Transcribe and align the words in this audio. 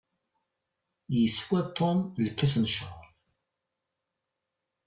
Yeswa 1.17 1.59
Tom 1.77 1.99
lkas 2.25 2.53
n 2.59 2.63
ccrab. 2.71 3.01